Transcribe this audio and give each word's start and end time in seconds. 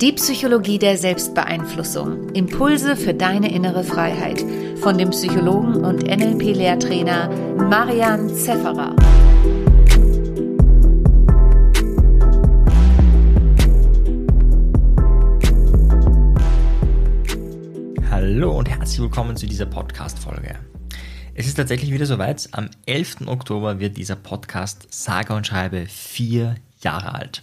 Die 0.00 0.12
Psychologie 0.12 0.78
der 0.78 0.98
Selbstbeeinflussung. 0.98 2.28
Impulse 2.34 2.96
für 2.96 3.14
deine 3.14 3.50
innere 3.50 3.82
Freiheit. 3.82 4.44
Von 4.82 4.98
dem 4.98 5.08
Psychologen 5.08 5.86
und 5.86 6.02
NLP-Lehrtrainer 6.02 7.30
Marian 7.56 8.28
Zefferer. 8.28 8.94
Hallo 18.10 18.58
und 18.58 18.68
herzlich 18.68 19.00
willkommen 19.00 19.38
zu 19.38 19.46
dieser 19.46 19.64
Podcast-Folge. 19.64 20.56
Es 21.32 21.46
ist 21.46 21.54
tatsächlich 21.54 21.90
wieder 21.90 22.04
soweit. 22.04 22.50
Am 22.52 22.68
11. 22.84 23.28
Oktober 23.28 23.80
wird 23.80 23.96
dieser 23.96 24.16
Podcast 24.16 24.88
sage 24.90 25.32
und 25.32 25.46
schreibe 25.46 25.86
vier 25.86 26.56
Jahre 26.82 27.14
alt. 27.14 27.42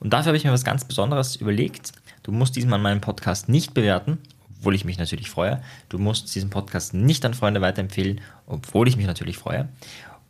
Und 0.00 0.12
dafür 0.12 0.28
habe 0.28 0.36
ich 0.36 0.44
mir 0.44 0.52
was 0.52 0.64
ganz 0.64 0.84
Besonderes 0.84 1.36
überlegt. 1.36 1.92
Du 2.22 2.32
musst 2.32 2.56
diesmal 2.56 2.78
meinen 2.78 3.00
Podcast 3.00 3.48
nicht 3.48 3.74
bewerten, 3.74 4.18
obwohl 4.58 4.74
ich 4.74 4.84
mich 4.84 4.98
natürlich 4.98 5.30
freue. 5.30 5.62
Du 5.88 5.98
musst 5.98 6.34
diesen 6.34 6.50
Podcast 6.50 6.94
nicht 6.94 7.24
an 7.24 7.34
Freunde 7.34 7.60
weiterempfehlen, 7.60 8.20
obwohl 8.46 8.88
ich 8.88 8.96
mich 8.96 9.06
natürlich 9.06 9.38
freue. 9.38 9.68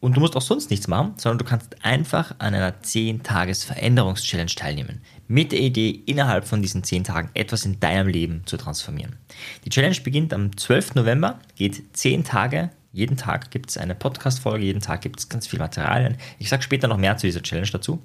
Und 0.01 0.17
du 0.17 0.21
musst 0.21 0.37
auch 0.37 0.43
sonst 0.43 0.71
nichts 0.71 0.89
machen, 0.89 1.15
sondern 1.17 1.39
du 1.39 1.45
kannst 1.45 1.85
einfach 1.85 2.35
an 2.39 2.55
einer 2.55 2.73
10-Tages-Veränderungs-Challenge 2.83 4.53
teilnehmen. 4.55 5.01
Mit 5.27 5.53
der 5.53 5.61
Idee, 5.61 6.03
innerhalb 6.07 6.47
von 6.47 6.61
diesen 6.61 6.85
10 6.85 7.05
Tagen 7.05 7.31
etwas 7.35 7.65
in 7.65 7.81
deinem 7.81 8.09
Leben 8.09 8.43
zu 8.45 8.57
transformieren. 8.59 9.17
Die 9.65 9.71
Challenge 9.71 9.97
beginnt 10.05 10.35
am 10.35 10.57
12. 10.57 10.97
November, 10.97 11.41
geht 11.57 11.97
10 11.97 12.25
Tage. 12.25 12.71
Jeden 12.93 13.17
Tag 13.17 13.51
gibt 13.51 13.71
es 13.71 13.79
eine 13.79 13.95
Podcast-Folge, 13.95 14.65
jeden 14.65 14.81
Tag 14.81 15.01
gibt 15.01 15.19
es 15.19 15.29
ganz 15.29 15.47
viel 15.47 15.59
Materialien. 15.59 16.17
Ich 16.39 16.51
sage 16.51 16.63
später 16.63 16.89
noch 16.89 16.99
mehr 16.99 17.17
zu 17.17 17.27
dieser 17.27 17.43
Challenge 17.43 17.69
dazu. 17.71 18.03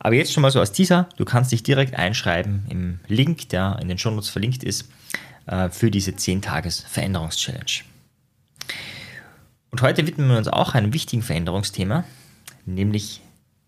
Aber 0.00 0.14
jetzt 0.14 0.32
schon 0.32 0.40
mal 0.40 0.50
so 0.50 0.60
als 0.60 0.72
Teaser, 0.72 1.08
du 1.16 1.26
kannst 1.26 1.52
dich 1.52 1.62
direkt 1.62 1.94
einschreiben 1.94 2.64
im 2.70 3.00
Link, 3.06 3.50
der 3.50 3.78
in 3.82 3.88
den 3.88 3.98
Shownotes 3.98 4.30
verlinkt 4.30 4.64
ist, 4.64 4.88
äh, 5.46 5.68
für 5.68 5.90
diese 5.90 6.12
10-Tages-Veränderungs-Challenge. 6.12 7.84
Und 9.70 9.82
heute 9.82 10.06
widmen 10.06 10.30
wir 10.30 10.38
uns 10.38 10.48
auch 10.48 10.74
einem 10.74 10.94
wichtigen 10.94 11.22
Veränderungsthema, 11.22 12.04
nämlich 12.64 13.20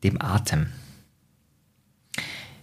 dem 0.02 0.20
Atem. 0.20 0.68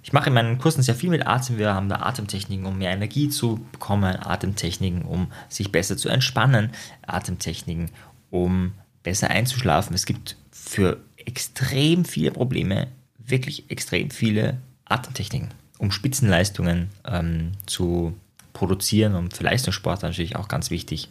Ich 0.01 0.13
mache 0.13 0.29
in 0.29 0.33
meinen 0.33 0.57
Kursen 0.57 0.81
sehr 0.81 0.95
viel 0.95 1.11
mit 1.11 1.27
Atem. 1.27 1.59
Wir 1.59 1.75
haben 1.75 1.89
da 1.89 1.97
Atemtechniken, 1.97 2.65
um 2.65 2.79
mehr 2.79 2.91
Energie 2.91 3.29
zu 3.29 3.63
bekommen, 3.71 4.17
Atemtechniken, 4.19 5.03
um 5.03 5.31
sich 5.47 5.71
besser 5.71 5.95
zu 5.95 6.09
entspannen, 6.09 6.71
Atemtechniken, 7.05 7.91
um 8.31 8.73
besser 9.03 9.29
einzuschlafen. 9.29 9.93
Es 9.93 10.07
gibt 10.07 10.37
für 10.51 10.99
extrem 11.17 12.03
viele 12.03 12.31
Probleme 12.31 12.87
wirklich 13.29 13.69
extrem 13.69 14.11
viele 14.11 14.57
Atemtechniken, 14.85 15.49
um 15.77 15.91
Spitzenleistungen 15.91 16.89
ähm, 17.05 17.51
zu 17.65 18.17
produzieren 18.53 19.15
und 19.15 19.35
für 19.35 19.43
Leistungssport 19.43 20.01
natürlich 20.03 20.35
auch 20.35 20.47
ganz 20.47 20.69
wichtig. 20.69 21.09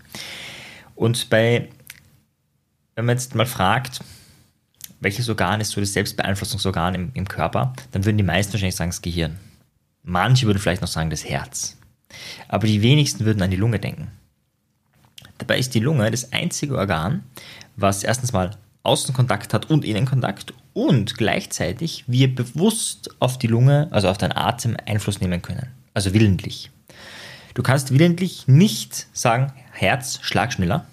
Und 0.95 1.31
bei, 1.31 1.69
wenn 2.95 3.05
man 3.05 3.17
jetzt 3.17 3.35
mal 3.35 3.47
fragt, 3.47 4.01
welches 5.01 5.29
Organ 5.29 5.61
ist 5.61 5.71
so 5.71 5.81
das 5.81 5.93
Selbstbeeinflussungsorgan 5.93 6.95
im, 6.95 7.11
im 7.15 7.29
Körper, 7.29 7.73
dann 7.93 8.05
würden 8.05 8.19
die 8.19 8.25
meisten 8.25 8.53
wahrscheinlich 8.53 8.77
sagen 8.77 8.91
das 8.91 9.03
Gehirn. 9.03 9.39
Manche 10.03 10.47
würden 10.47 10.59
vielleicht 10.59 10.83
noch 10.83 10.89
sagen 10.89 11.11
das 11.11 11.25
Herz. 11.25 11.77
Aber 12.49 12.67
die 12.67 12.83
wenigsten 12.83 13.25
würden 13.25 13.43
an 13.43 13.51
die 13.51 13.57
Lunge 13.57 13.79
denken. 13.79 14.11
Dabei 15.39 15.59
ist 15.59 15.75
die 15.75 15.81
Lunge 15.81 16.11
das 16.11 16.33
einzige 16.33 16.77
Organ, 16.77 17.23
was 17.77 18.03
erstens 18.03 18.33
mal 18.33 18.57
Außenkontakt 18.89 19.55
hat 19.55 19.71
und 19.71 19.85
Innenkontakt 19.85 20.55
und 20.73 21.17
gleichzeitig 21.17 22.05
wir 22.07 22.35
bewusst 22.35 23.11
auf 23.21 23.39
die 23.39 23.47
Lunge, 23.47 23.89
also 23.91 24.09
auf 24.09 24.19
deinen 24.19 24.37
Atem 24.37 24.77
Einfluss 24.87 25.21
nehmen 25.21 25.43
können. 25.43 25.69
Also 25.95 26.15
willentlich. 26.15 26.71
Du 27.55 27.63
kannst 27.63 27.93
willentlich 27.93 28.49
nicht 28.49 29.07
sagen, 29.13 29.53
Herz, 29.73 30.21
schlag 30.23 30.53
schneller. 30.53 30.87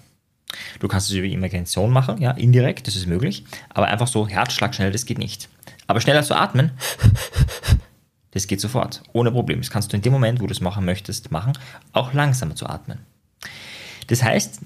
Du 0.80 0.88
kannst 0.88 1.08
es 1.08 1.14
über 1.14 1.26
Imagination 1.26 1.90
machen, 1.90 2.20
ja, 2.20 2.32
indirekt, 2.32 2.86
das 2.86 2.96
ist 2.96 3.06
möglich. 3.06 3.44
Aber 3.70 3.86
einfach 3.86 4.08
so, 4.08 4.28
Herz, 4.28 4.52
schlag 4.52 4.74
schneller, 4.74 4.90
das 4.90 5.06
geht 5.06 5.18
nicht. 5.18 5.48
Aber 5.86 6.00
schneller 6.00 6.22
zu 6.22 6.34
atmen, 6.34 6.72
das 8.32 8.46
geht 8.46 8.60
sofort, 8.60 9.02
ohne 9.12 9.30
Problem. 9.30 9.60
Das 9.60 9.70
kannst 9.70 9.92
du 9.92 9.96
in 9.96 10.02
dem 10.02 10.12
Moment, 10.12 10.40
wo 10.40 10.46
du 10.46 10.52
es 10.52 10.60
machen 10.60 10.84
möchtest, 10.84 11.30
machen, 11.30 11.52
auch 11.92 12.12
langsamer 12.12 12.54
zu 12.54 12.66
atmen. 12.66 12.98
Das 14.08 14.22
heißt, 14.22 14.60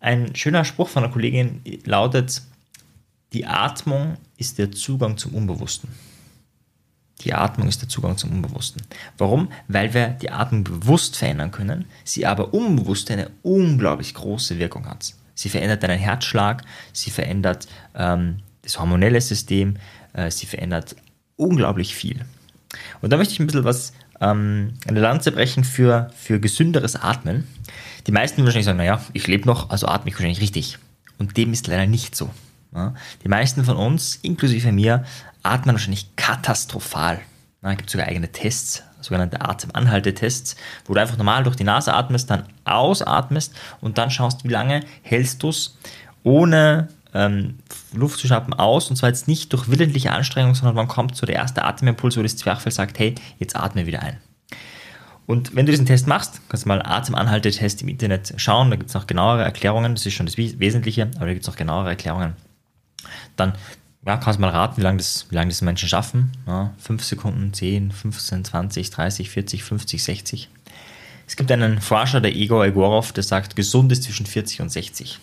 ein 0.00 0.34
schöner 0.34 0.64
Spruch 0.64 0.88
von 0.88 1.04
einer 1.04 1.12
Kollegin 1.12 1.62
lautet, 1.84 2.42
die 3.32 3.46
Atmung 3.46 4.16
ist 4.36 4.58
der 4.58 4.72
Zugang 4.72 5.16
zum 5.16 5.34
Unbewussten. 5.34 5.90
Die 7.22 7.34
Atmung 7.34 7.68
ist 7.68 7.82
der 7.82 7.88
Zugang 7.88 8.16
zum 8.16 8.30
Unbewussten. 8.30 8.82
Warum? 9.18 9.50
Weil 9.66 9.92
wir 9.92 10.08
die 10.08 10.30
Atmung 10.30 10.64
bewusst 10.64 11.16
verändern 11.16 11.50
können, 11.50 11.86
sie 12.04 12.26
aber 12.26 12.54
unbewusst 12.54 13.10
eine 13.10 13.30
unglaublich 13.42 14.14
große 14.14 14.58
Wirkung 14.58 14.86
hat. 14.86 15.14
Sie 15.34 15.48
verändert 15.48 15.82
deinen 15.82 15.98
Herzschlag, 15.98 16.64
sie 16.92 17.10
verändert 17.10 17.66
ähm, 17.94 18.38
das 18.62 18.78
hormonelle 18.78 19.20
System, 19.20 19.76
äh, 20.12 20.30
sie 20.30 20.46
verändert 20.46 20.96
unglaublich 21.36 21.94
viel. 21.94 22.24
Und 23.00 23.12
da 23.12 23.16
möchte 23.16 23.34
ich 23.34 23.40
ein 23.40 23.46
bisschen 23.46 23.64
was, 23.64 23.92
ähm, 24.20 24.74
eine 24.86 25.00
Lanze 25.00 25.32
brechen 25.32 25.64
für, 25.64 26.10
für 26.16 26.40
gesünderes 26.40 26.96
Atmen. 26.96 27.46
Die 28.06 28.12
meisten 28.12 28.44
wahrscheinlich 28.44 28.66
sagen, 28.66 28.78
naja, 28.78 29.00
ich 29.12 29.26
lebe 29.26 29.46
noch, 29.46 29.70
also 29.70 29.86
atme 29.86 30.08
ich 30.08 30.14
wahrscheinlich 30.14 30.40
richtig. 30.40 30.78
Und 31.18 31.36
dem 31.36 31.52
ist 31.52 31.66
leider 31.66 31.86
nicht 31.86 32.14
so. 32.14 32.30
Die 33.24 33.28
meisten 33.28 33.64
von 33.64 33.76
uns, 33.76 34.16
inklusive 34.16 34.72
mir, 34.72 35.04
atmen 35.42 35.74
wahrscheinlich 35.74 36.14
katastrophal. 36.16 37.20
Es 37.62 37.76
gibt 37.76 37.90
sogar 37.90 38.06
eigene 38.06 38.30
Tests, 38.30 38.82
sogenannte 39.00 39.40
Atemanhaltetests, 39.40 40.56
wo 40.86 40.94
du 40.94 41.00
einfach 41.00 41.16
normal 41.16 41.44
durch 41.44 41.56
die 41.56 41.64
Nase 41.64 41.92
atmest, 41.92 42.30
dann 42.30 42.44
ausatmest 42.64 43.54
und 43.80 43.98
dann 43.98 44.10
schaust, 44.10 44.44
wie 44.44 44.48
lange 44.48 44.84
hältst 45.02 45.42
du 45.42 45.48
es 45.48 45.76
ohne 46.22 46.88
ähm, 47.14 47.58
Luft 47.94 48.20
zu 48.20 48.26
schnappen 48.26 48.54
aus. 48.54 48.90
Und 48.90 48.96
zwar 48.96 49.08
jetzt 49.08 49.28
nicht 49.28 49.52
durch 49.52 49.68
willentliche 49.68 50.12
Anstrengung, 50.12 50.54
sondern 50.54 50.76
man 50.76 50.88
kommt 50.88 51.16
so 51.16 51.26
der 51.26 51.36
erste 51.36 51.64
Atemimpuls, 51.64 52.16
wo 52.16 52.22
das 52.22 52.36
Zwerchfell 52.36 52.72
sagt, 52.72 52.98
hey, 52.98 53.14
jetzt 53.38 53.56
atme 53.56 53.86
wieder 53.86 54.02
ein. 54.02 54.18
Und 55.26 55.54
wenn 55.54 55.66
du 55.66 55.72
diesen 55.72 55.86
Test 55.86 56.06
machst, 56.06 56.40
kannst 56.48 56.64
du 56.64 56.68
mal 56.68 56.80
Atemanhaltetest 56.82 57.82
im 57.82 57.88
Internet 57.88 58.32
schauen, 58.36 58.70
da 58.70 58.76
gibt 58.76 58.88
es 58.88 58.94
noch 58.94 59.06
genauere 59.06 59.42
Erklärungen, 59.42 59.94
das 59.94 60.06
ist 60.06 60.14
schon 60.14 60.26
das 60.26 60.38
Wesentliche, 60.38 61.10
aber 61.16 61.26
da 61.26 61.32
gibt 61.32 61.42
es 61.42 61.48
noch 61.48 61.56
genauere 61.56 61.90
Erklärungen 61.90 62.34
dann 63.36 63.54
ja, 64.06 64.16
kannst 64.16 64.38
du 64.38 64.40
mal 64.40 64.50
raten, 64.50 64.76
wie 64.78 64.82
lange 64.82 64.98
das, 64.98 65.26
wie 65.28 65.34
lange 65.34 65.50
das 65.50 65.60
Menschen 65.60 65.88
schaffen. 65.88 66.32
Ja, 66.46 66.72
5 66.78 67.04
Sekunden, 67.04 67.52
10, 67.52 67.92
15, 67.92 68.44
20, 68.44 68.90
30, 68.90 69.30
40, 69.30 69.64
50, 69.64 70.02
60. 70.02 70.48
Es 71.26 71.36
gibt 71.36 71.52
einen 71.52 71.80
Forscher, 71.80 72.20
der 72.20 72.34
Igor 72.34 72.64
Egorov, 72.64 73.12
der 73.12 73.22
sagt, 73.22 73.54
gesund 73.54 73.92
ist 73.92 74.04
zwischen 74.04 74.24
40 74.24 74.62
und 74.62 74.70
60. 74.70 75.18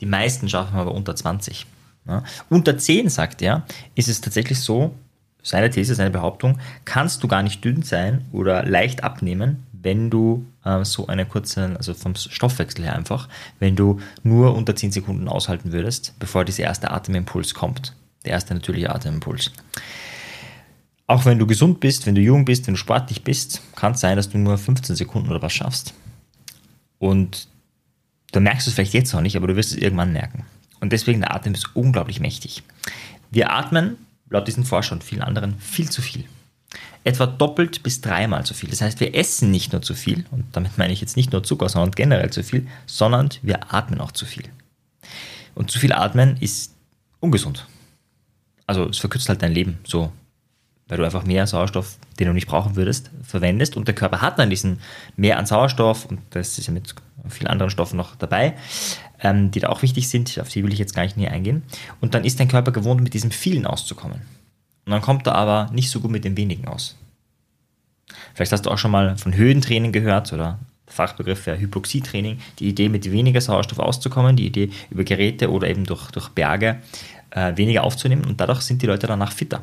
Die 0.00 0.06
meisten 0.06 0.48
schaffen 0.48 0.76
aber 0.76 0.92
unter 0.92 1.14
20. 1.14 1.66
Ja. 2.08 2.24
Unter 2.50 2.76
10, 2.76 3.08
sagt 3.08 3.40
er, 3.40 3.64
ist 3.94 4.08
es 4.08 4.20
tatsächlich 4.20 4.58
so, 4.58 4.94
seine 5.42 5.70
These, 5.70 5.94
seine 5.94 6.10
Behauptung, 6.10 6.58
kannst 6.84 7.22
du 7.22 7.28
gar 7.28 7.42
nicht 7.42 7.64
dünn 7.64 7.82
sein 7.82 8.24
oder 8.32 8.64
leicht 8.64 9.04
abnehmen, 9.04 9.64
wenn 9.84 10.10
du 10.10 10.44
äh, 10.64 10.84
so 10.84 11.06
eine 11.06 11.26
kurze, 11.26 11.76
also 11.76 11.94
vom 11.94 12.16
Stoffwechsel 12.16 12.84
her 12.84 12.96
einfach, 12.96 13.28
wenn 13.60 13.76
du 13.76 14.00
nur 14.22 14.54
unter 14.54 14.74
10 14.74 14.90
Sekunden 14.90 15.28
aushalten 15.28 15.72
würdest, 15.72 16.14
bevor 16.18 16.44
dieser 16.44 16.64
erste 16.64 16.90
Atemimpuls 16.90 17.54
kommt. 17.54 17.94
Der 18.24 18.32
erste 18.32 18.54
natürliche 18.54 18.92
Atemimpuls. 18.92 19.52
Auch 21.06 21.26
wenn 21.26 21.38
du 21.38 21.46
gesund 21.46 21.80
bist, 21.80 22.06
wenn 22.06 22.14
du 22.14 22.22
jung 22.22 22.46
bist, 22.46 22.66
wenn 22.66 22.74
du 22.74 22.78
sportlich 22.78 23.22
bist, 23.22 23.60
kann 23.76 23.92
es 23.92 24.00
sein, 24.00 24.16
dass 24.16 24.30
du 24.30 24.38
nur 24.38 24.56
15 24.56 24.96
Sekunden 24.96 25.28
oder 25.28 25.42
was 25.42 25.52
schaffst. 25.52 25.92
Und 26.98 27.46
da 28.32 28.40
merkst 28.40 28.66
du 28.66 28.70
es 28.70 28.74
vielleicht 28.74 28.94
jetzt 28.94 29.12
noch 29.12 29.20
nicht, 29.20 29.36
aber 29.36 29.46
du 29.46 29.56
wirst 29.56 29.72
es 29.72 29.76
irgendwann 29.76 30.14
merken. 30.14 30.46
Und 30.80 30.92
deswegen 30.92 31.20
der 31.20 31.34
Atem 31.34 31.52
ist 31.52 31.76
unglaublich 31.76 32.20
mächtig. 32.20 32.62
Wir 33.30 33.52
atmen, 33.52 33.98
laut 34.30 34.48
diesen 34.48 34.64
Forschern 34.64 34.98
und 34.98 35.04
vielen 35.04 35.22
anderen, 35.22 35.58
viel 35.58 35.90
zu 35.90 36.00
viel 36.00 36.24
etwa 37.04 37.26
doppelt 37.26 37.82
bis 37.82 38.00
dreimal 38.00 38.44
so 38.46 38.54
viel. 38.54 38.70
Das 38.70 38.80
heißt, 38.80 39.00
wir 39.00 39.14
essen 39.14 39.50
nicht 39.50 39.72
nur 39.72 39.82
zu 39.82 39.94
viel, 39.94 40.24
und 40.30 40.44
damit 40.52 40.78
meine 40.78 40.92
ich 40.92 41.00
jetzt 41.00 41.16
nicht 41.16 41.32
nur 41.32 41.42
Zucker, 41.42 41.68
sondern 41.68 41.92
generell 41.92 42.30
zu 42.30 42.42
viel, 42.42 42.66
sondern 42.86 43.30
wir 43.42 43.72
atmen 43.72 44.00
auch 44.00 44.12
zu 44.12 44.26
viel. 44.26 44.44
Und 45.54 45.70
zu 45.70 45.78
viel 45.78 45.92
atmen 45.92 46.36
ist 46.40 46.74
ungesund. 47.20 47.66
Also 48.66 48.88
es 48.88 48.98
verkürzt 48.98 49.28
halt 49.28 49.42
dein 49.42 49.52
Leben 49.52 49.78
so, 49.84 50.10
weil 50.88 50.98
du 50.98 51.04
einfach 51.04 51.24
mehr 51.24 51.46
Sauerstoff, 51.46 51.98
den 52.18 52.28
du 52.28 52.32
nicht 52.32 52.46
brauchen 52.46 52.76
würdest, 52.76 53.10
verwendest 53.22 53.76
und 53.76 53.88
der 53.88 53.94
Körper 53.94 54.20
hat 54.20 54.38
dann 54.38 54.50
diesen 54.50 54.80
mehr 55.16 55.38
an 55.38 55.46
Sauerstoff 55.46 56.06
und 56.06 56.20
das 56.30 56.58
ist 56.58 56.66
ja 56.66 56.72
mit 56.72 56.94
vielen 57.28 57.48
anderen 57.48 57.70
Stoffen 57.70 57.96
noch 57.96 58.16
dabei, 58.16 58.54
ähm, 59.20 59.50
die 59.50 59.60
da 59.60 59.68
auch 59.68 59.82
wichtig 59.82 60.08
sind, 60.08 60.38
auf 60.38 60.48
die 60.48 60.62
will 60.62 60.72
ich 60.72 60.78
jetzt 60.78 60.94
gar 60.94 61.02
nicht 61.02 61.16
näher 61.16 61.32
eingehen. 61.32 61.62
Und 62.00 62.14
dann 62.14 62.24
ist 62.24 62.40
dein 62.40 62.48
Körper 62.48 62.72
gewohnt, 62.72 63.02
mit 63.02 63.14
diesem 63.14 63.30
vielen 63.30 63.66
auszukommen. 63.66 64.20
Und 64.86 64.92
dann 64.92 65.02
kommt 65.02 65.26
er 65.26 65.34
aber 65.34 65.70
nicht 65.72 65.90
so 65.90 66.00
gut 66.00 66.10
mit 66.10 66.24
dem 66.24 66.36
wenigen 66.36 66.68
aus. 66.68 66.96
Vielleicht 68.34 68.52
hast 68.52 68.66
du 68.66 68.70
auch 68.70 68.78
schon 68.78 68.90
mal 68.90 69.16
von 69.16 69.34
Höhentraining 69.34 69.92
gehört 69.92 70.32
oder 70.32 70.58
Fachbegriff 70.86 71.40
für 71.40 71.58
Hypoxietraining. 71.58 72.38
Die 72.58 72.68
Idee, 72.68 72.88
mit 72.88 73.10
weniger 73.10 73.40
Sauerstoff 73.40 73.78
auszukommen, 73.78 74.36
die 74.36 74.46
Idee, 74.46 74.70
über 74.90 75.04
Geräte 75.04 75.50
oder 75.50 75.68
eben 75.68 75.84
durch, 75.84 76.10
durch 76.10 76.28
Berge 76.28 76.76
äh, 77.30 77.56
weniger 77.56 77.82
aufzunehmen 77.82 78.24
und 78.24 78.40
dadurch 78.40 78.60
sind 78.60 78.82
die 78.82 78.86
Leute 78.86 79.06
danach 79.06 79.32
fitter. 79.32 79.62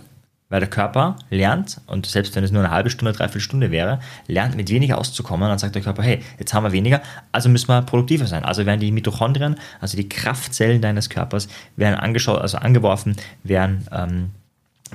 weil 0.52 0.60
der 0.60 0.70
Körper 0.70 1.16
lernt, 1.30 1.80
und 1.88 2.06
selbst 2.06 2.36
wenn 2.36 2.44
es 2.44 2.52
nur 2.52 2.62
eine 2.62 2.72
halbe 2.72 2.90
Stunde, 2.90 3.14
dreiviertel 3.14 3.40
Stunde 3.40 3.72
wäre, 3.72 4.00
lernt 4.28 4.56
mit 4.56 4.70
weniger 4.70 4.98
auszukommen. 4.98 5.48
Dann 5.48 5.58
sagt 5.58 5.76
der 5.76 5.82
Körper, 5.82 6.04
hey, 6.04 6.20
jetzt 6.38 6.54
haben 6.54 6.64
wir 6.66 6.74
weniger, 6.74 7.02
also 7.32 7.48
müssen 7.48 7.70
wir 7.70 7.82
produktiver 7.82 8.28
sein. 8.28 8.44
Also 8.44 8.66
werden 8.66 8.82
die 8.82 8.92
Mitochondrien, 8.92 9.56
also 9.80 9.96
die 9.96 10.10
Kraftzellen 10.10 10.82
deines 10.82 11.10
Körpers, 11.10 11.48
werden 11.78 11.96
angeschaut, 11.96 12.42
also 12.42 12.58
angeworfen, 12.58 13.16
werden 13.44 13.88
ähm, 13.94 14.32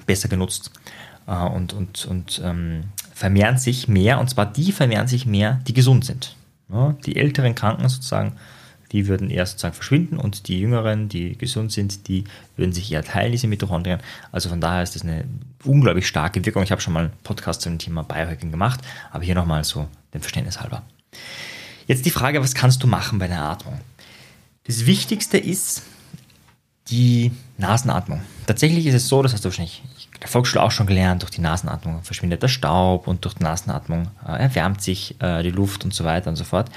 besser 0.05 0.29
genutzt 0.29 0.71
äh, 1.27 1.33
und, 1.33 1.73
und, 1.73 2.05
und 2.07 2.41
ähm, 2.45 2.85
vermehren 3.15 3.59
sich 3.59 3.89
mehr, 3.89 4.21
und 4.21 4.29
zwar 4.29 4.47
die 4.47 4.73
vermehren 4.73 5.09
sich 5.09 5.27
mehr, 5.27 5.61
die 5.67 5.75
gesund 5.75 6.05
sind. 6.05 6.37
Ja, 6.69 6.97
die 7.07 7.17
älteren 7.17 7.55
Kranken 7.55 7.89
sozusagen 7.89 8.37
die 8.93 9.09
würden 9.09 9.31
eher 9.31 9.47
sozusagen 9.47 9.75
verschwinden 9.75 10.19
und 10.19 10.49
die 10.49 10.61
Jüngeren, 10.61 11.09
die 11.09 11.37
gesund 11.37 11.73
sind, 11.73 12.09
die 12.09 12.25
würden 12.57 12.73
sich 12.73 12.93
eher 12.93 13.03
teilen, 13.03 13.33
diese 13.33 13.49
Mitochondrien. 13.49 14.01
Also 14.33 14.49
von 14.49 14.61
daher 14.61 14.83
ist 14.83 14.95
das 14.95 15.03
eine 15.03 15.25
unglaublich 15.65 16.07
starke 16.07 16.45
Wirkung. 16.45 16.63
Ich 16.63 16.71
habe 16.71 16.81
schon 16.81 16.93
mal 16.93 17.05
einen 17.05 17.13
Podcast 17.25 17.63
zum 17.63 17.79
Thema 17.79 18.03
Biohacking 18.05 18.51
gemacht, 18.51 18.81
aber 19.11 19.25
hier 19.25 19.35
nochmal 19.35 19.65
so 19.65 19.89
dem 20.15 20.21
Verständnis 20.21 20.61
halber. 20.61 20.83
Jetzt 21.87 22.07
die 22.07 22.11
Frage, 22.11 22.41
was 22.41 22.55
kannst 22.55 22.83
du 22.83 22.87
machen 22.87 23.19
bei 23.19 23.29
der 23.29 23.43
Atmung? 23.43 23.81
Das 24.65 24.87
Wichtigste 24.87 25.39
ist 25.39 25.83
die 26.89 27.33
Nasenatmung. 27.59 28.23
Tatsächlich 28.47 28.87
ist 28.87 28.95
es 28.95 29.09
so, 29.09 29.23
das 29.23 29.33
hast 29.33 29.45
du 29.45 29.49
wahrscheinlich 29.49 29.83
in 30.15 30.21
der 30.21 30.29
Volksschule 30.29 30.63
auch 30.63 30.71
schon 30.71 30.87
gelernt, 30.87 31.23
durch 31.23 31.31
die 31.31 31.41
Nasenatmung 31.41 32.03
verschwindet 32.03 32.43
der 32.43 32.49
Staub 32.49 33.07
und 33.07 33.25
durch 33.25 33.35
die 33.35 33.43
Nasenatmung 33.43 34.09
äh, 34.27 34.33
erwärmt 34.43 34.83
sich 34.83 35.21
äh, 35.21 35.43
die 35.43 35.51
Luft 35.51 35.85
und 35.85 35.93
so 35.93 36.05
weiter 36.05 36.31
und 36.31 36.37
so 36.37 36.45
fort. 36.45 36.71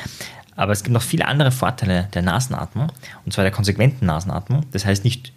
Aber 0.55 0.73
es 0.73 0.83
gibt 0.83 0.93
noch 0.93 1.01
viele 1.01 1.25
andere 1.25 1.51
Vorteile 1.51 2.09
der 2.13 2.21
Nasenatmung, 2.21 2.91
und 3.23 3.31
zwar 3.31 3.43
der 3.43 3.53
konsequenten 3.53 4.05
Nasenatmung. 4.05 4.65
Das 4.71 4.85
heißt 4.85 5.03
nicht 5.03 5.31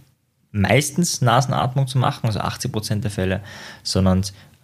meistens 0.50 1.20
Nasenatmung 1.20 1.86
zu 1.86 1.98
machen, 1.98 2.26
also 2.26 2.40
80 2.40 2.72
Prozent 2.72 3.04
der 3.04 3.10
Fälle, 3.10 3.40
sondern 3.82 4.22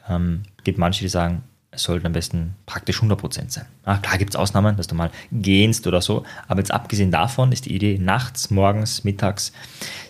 ähm, 0.09 0.43
gibt 0.65 0.79
manche, 0.79 1.05
die 1.05 1.09
sagen, 1.09 1.43
es 1.79 1.85
sollten 1.85 2.07
am 2.07 2.13
besten 2.13 2.57
praktisch 2.67 2.97
100 2.97 3.19
Prozent 3.19 3.53
sein. 3.53 3.67
Ja, 3.87 3.99
klar 3.99 4.19
gibt 4.19 4.31
es 4.31 4.37
Ausnahmen, 4.37 4.77
dass 4.77 4.89
du 4.89 4.97
mal 4.97 5.11
gehst 5.31 5.87
oder 5.87 6.03
so, 6.03 6.25
aber 6.49 6.59
jetzt 6.59 6.73
abgesehen 6.73 7.11
davon 7.11 7.53
ist 7.53 7.67
die 7.67 7.75
Idee 7.75 7.99
nachts, 7.99 8.51
morgens, 8.51 9.05
mittags, 9.05 9.53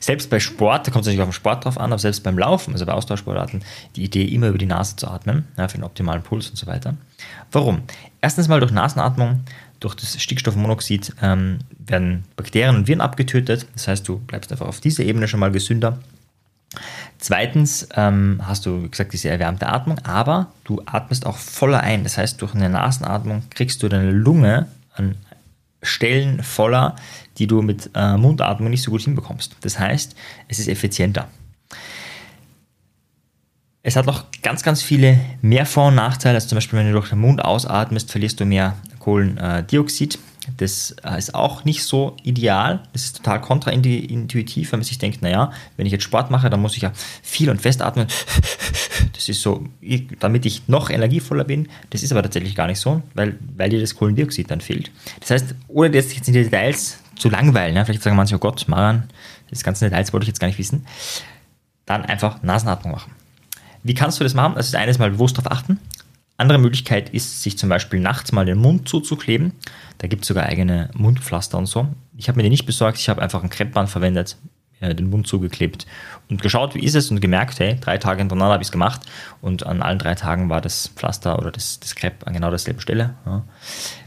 selbst 0.00 0.31
bei 0.31 0.41
Sport, 0.41 0.87
da 0.87 0.91
kommt 0.91 1.03
es 1.03 1.06
natürlich 1.09 1.20
auf 1.20 1.29
den 1.29 1.35
Sport 1.35 1.65
drauf 1.65 1.79
an, 1.79 1.93
aber 1.93 1.99
selbst 1.99 2.25
beim 2.25 2.38
Laufen, 2.38 2.73
also 2.73 2.87
bei 2.87 2.93
Austauschsportarten, 2.93 3.62
die 3.97 4.05
Idee 4.05 4.25
immer 4.25 4.49
über 4.49 4.59
die 4.59 4.67
Nase 4.67 4.97
zu 4.97 5.09
atmen, 5.09 5.47
ja, 5.56 5.69
für 5.69 5.76
den 5.76 5.85
optimalen 5.85 6.23
Puls 6.23 6.49
und 6.49 6.56
so 6.56 6.67
weiter. 6.67 6.97
Warum? 7.53 7.82
Erstens 8.20 8.49
mal 8.49 8.61
durch 8.61 8.73
Nasenatmung 8.73 9.44
durch 9.81 9.94
das 9.94 10.20
Stickstoffmonoxid 10.20 11.15
ähm, 11.23 11.59
werden 11.79 12.25
Bakterien 12.35 12.75
und 12.75 12.88
Viren 12.88 13.00
abgetötet. 13.00 13.67
Das 13.75 13.87
heißt, 13.87 14.09
du 14.09 14.19
bleibst 14.19 14.50
einfach 14.50 14.67
auf 14.67 14.81
dieser 14.81 15.05
Ebene 15.05 15.29
schon 15.29 15.38
mal 15.38 15.53
gesünder. 15.53 16.00
Zweitens 17.19 17.88
ähm, 17.97 18.41
hast 18.44 18.65
du, 18.65 18.85
wie 18.85 18.88
gesagt, 18.88 19.12
diese 19.12 19.29
erwärmte 19.29 19.67
Atmung, 19.67 19.99
aber 20.05 20.53
du 20.65 20.81
atmest 20.87 21.26
auch 21.26 21.37
voller 21.37 21.81
ein. 21.81 22.05
Das 22.05 22.17
heißt, 22.17 22.41
durch 22.41 22.55
eine 22.55 22.70
Nasenatmung 22.70 23.43
kriegst 23.50 23.82
du 23.82 23.88
deine 23.88 24.12
Lunge 24.12 24.69
an 24.94 25.17
Stellen 25.82 26.43
voller, 26.43 26.97
die 27.38 27.47
du 27.47 27.62
mit 27.62 27.91
äh, 27.94 28.17
Mundatmung 28.17 28.70
nicht 28.70 28.82
so 28.82 28.91
gut 28.91 29.03
hinbekommst. 29.03 29.56
Das 29.61 29.79
heißt, 29.79 30.15
es 30.49 30.59
ist 30.59 30.69
effizienter. 30.69 31.29
Es 33.82 33.97
hat 33.97 34.06
noch 34.06 34.26
ganz, 34.43 34.62
ganz 34.62 34.82
viele 34.82 35.19
mehr 35.41 35.67
Vor- 35.67 35.88
und 35.88 35.94
Nachteile. 35.94 36.35
Also 36.35 36.49
zum 36.49 36.56
Beispiel, 36.56 36.79
wenn 36.79 36.87
du 36.87 36.93
durch 36.93 37.11
den 37.11 37.20
Mund 37.20 37.44
ausatmest, 37.44 38.11
verlierst 38.11 38.38
du 38.41 38.44
mehr 38.44 38.76
Kohlendioxid. 38.99 40.19
Das 40.56 40.97
äh, 41.05 41.19
ist 41.19 41.35
auch 41.35 41.65
nicht 41.65 41.85
so 41.85 42.17
ideal. 42.23 42.81
Das 42.93 43.05
ist 43.05 43.19
total 43.19 43.41
kontraintuitiv, 43.41 44.73
wenn 44.73 44.81
man 44.81 44.85
sich 44.85 44.99
denkt, 44.99 45.23
naja, 45.23 45.53
wenn 45.77 45.87
ich 45.87 45.93
jetzt 45.93 46.05
Sport 46.05 46.31
mache, 46.31 46.50
dann 46.50 46.61
muss 46.61 46.77
ich 46.77 46.83
ja 46.83 46.93
viel 47.23 47.50
und 47.50 47.61
fest 47.61 47.83
atmen. 47.83 48.06
Das 49.12 49.29
ist 49.29 49.43
so, 49.43 49.65
damit 50.21 50.47
ich 50.47 50.69
noch 50.69 50.91
energievoller 50.91 51.43
bin. 51.43 51.69
Das 51.91 52.05
ist 52.05 52.12
aber 52.12 52.23
tatsächlich 52.23 52.55
gar 52.55 52.69
nicht 52.69 52.79
so, 52.79 53.03
weil, 53.15 53.37
weil 53.56 53.69
dir 53.69 53.81
das 53.81 53.97
Kohlendioxid 53.97 54.49
dann 54.49 54.61
fehlt. 54.61 54.93
Das 55.19 55.31
heißt, 55.31 55.55
ohne 55.67 55.93
jetzt 55.93 56.17
in 56.17 56.23
die 56.33 56.45
Details 56.45 57.01
zu 57.17 57.29
langweilen, 57.29 57.75
ja, 57.75 57.85
vielleicht 57.85 58.03
sagen 58.03 58.15
manche, 58.15 58.37
oh 58.37 58.39
Gott, 58.39 58.69
Maran, 58.69 59.09
das 59.51 59.65
ganze 59.65 59.87
Details 59.87 60.12
wollte 60.12 60.23
ich 60.23 60.29
jetzt 60.29 60.39
gar 60.39 60.47
nicht 60.47 60.59
wissen, 60.59 60.87
dann 61.85 62.05
einfach 62.05 62.43
Nasenatmung 62.44 62.93
machen. 62.93 63.12
Wie 63.83 63.94
kannst 63.94 64.21
du 64.21 64.25
das 64.25 64.35
machen? 64.35 64.55
Das 64.55 64.73
ist 64.73 64.99
mal 64.99 65.11
bewusst 65.11 65.37
darauf 65.37 65.51
achten. 65.51 65.81
Andere 66.38 66.58
Möglichkeit 66.58 67.11
ist, 67.11 67.43
sich 67.43 67.58
zum 67.58 67.69
Beispiel 67.69 68.00
nachts 68.00 68.32
mal 68.32 68.46
den 68.46 68.58
Mund 68.58 68.88
zuzukleben. 68.88 69.52
Da 69.99 70.06
gibt 70.06 70.23
es 70.23 70.29
sogar 70.29 70.46
eigene 70.46 70.88
Mundpflaster 70.94 71.58
und 71.58 71.67
so. 71.67 71.88
Ich 72.17 72.29
habe 72.29 72.37
mir 72.37 72.44
die 72.44 72.50
nicht 72.50 72.64
besorgt, 72.64 72.99
ich 72.99 73.08
habe 73.08 73.20
einfach 73.20 73.43
ein 73.43 73.50
Kreppband 73.50 73.90
verwendet, 73.90 74.37
den 74.81 75.11
Mund 75.11 75.26
zugeklebt 75.26 75.87
und 76.31 76.40
geschaut, 76.40 76.76
wie 76.76 76.85
ist 76.85 76.94
es 76.94 77.11
und 77.11 77.20
gemerkt, 77.20 77.58
hey, 77.58 77.76
drei 77.81 77.99
Tage 77.99 78.20
hintereinander 78.20 78.52
habe 78.52 78.62
ich 78.62 78.69
es 78.69 78.73
gemacht 78.73 79.00
und 79.40 79.67
an 79.67 79.82
allen 79.82 79.99
drei 79.99 80.14
Tagen 80.14 80.49
war 80.49 80.61
das 80.61 80.88
Pflaster 80.94 81.38
oder 81.38 81.50
das, 81.50 81.81
das 81.81 81.96
Krepp 81.96 82.25
an 82.26 82.35
genau 82.35 82.50
derselben 82.50 82.81
Stelle. 82.81 83.14
Ja. 83.26 83.43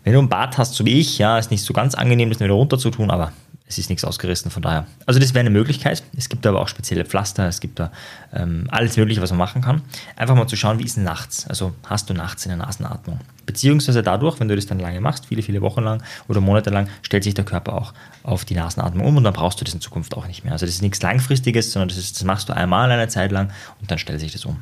Wenn 0.06 0.13
du 0.13 0.19
ein 0.19 0.30
Bad 0.30 0.57
hast, 0.57 0.75
so 0.75 0.86
wie 0.86 1.00
ich, 1.00 1.18
ja, 1.18 1.38
ist 1.38 1.51
nicht 1.51 1.63
so 1.63 1.74
ganz 1.74 1.95
angenehm, 1.95 2.30
das 2.30 2.39
wieder 2.39 2.54
runter 2.54 2.77
zu 2.77 2.89
tun, 2.89 3.12
aber 3.12 3.34
es 3.72 3.78
ist 3.78 3.90
nichts 3.90 4.04
ausgerissen, 4.04 4.52
von 4.52 4.62
daher. 4.62 4.86
Also 5.06 5.20
das 5.20 5.34
wäre 5.34 5.40
eine 5.40 5.50
Möglichkeit. 5.50 6.04
Es 6.18 6.28
gibt 6.28 6.46
aber 6.46 6.60
auch 6.60 6.68
spezielle 6.68 7.06
Pflaster, 7.06 7.48
es 7.48 7.62
gibt 7.62 7.80
da 7.80 7.92
ähm, 8.34 8.68
alles 8.70 8.98
Mögliche, 8.98 9.22
was 9.22 9.30
man 9.30 9.40
machen 9.40 9.62
kann. 9.62 9.82
Einfach 10.18 10.36
mal 10.36 10.48
zu 10.48 10.58
schauen, 10.58 10.80
wie 10.80 10.84
ist 10.84 10.98
es 10.98 11.04
nachts? 11.04 11.48
Also 11.48 11.74
hast 11.86 12.10
du 12.10 12.14
nachts 12.14 12.46
eine 12.46 12.58
Nasenatmung? 12.58 13.22
Beziehungsweise 13.46 14.04
dadurch, 14.04 14.40
wenn 14.42 14.50
du 14.50 14.56
das 14.58 14.66
dann 14.66 14.80
lange 14.80 15.00
machst, 15.00 15.28
viele, 15.28 15.42
viele 15.42 15.62
Wochen 15.62 15.84
lang 15.84 16.04
oder 16.28 16.42
Monate 16.42 16.70
lang, 16.70 16.90
stellt 17.02 17.24
sich 17.24 17.34
der 17.34 17.46
Körper 17.46 17.74
auch 17.74 17.94
auf 18.24 18.44
die 18.44 18.56
Nasenatmung 18.56 19.06
um 19.06 19.16
und 19.16 19.24
dann 19.24 19.34
brauchst 19.34 19.62
du 19.62 19.66
das 19.66 19.74
in 19.74 19.80
Zukunft 19.80 20.16
auch 20.18 20.28
nicht 20.28 20.44
mehr. 20.44 20.52
Also 20.52 20.66
das 20.66 20.76
ist 20.76 20.82
nichts 20.82 21.02
Langfristiges, 21.02 21.72
sondern 21.72 21.88
das, 21.88 21.98
ist, 21.98 22.18
das 22.18 22.26
machst 22.26 22.50
du 22.50 22.54
einmal 22.54 22.92
eine 22.92 23.08
Zeit 23.08 23.32
lang 23.32 23.52
und 23.80 23.90
dann 23.90 23.98
stellt 23.98 24.20
sich 24.20 24.34
das 24.34 24.44
um. 24.44 24.58